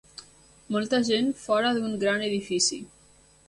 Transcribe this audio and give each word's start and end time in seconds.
Molta 0.75 1.01
gent 1.11 1.29
fora 1.43 1.77
d'un 1.77 1.95
gran 2.07 2.27
edifici. 2.33 2.85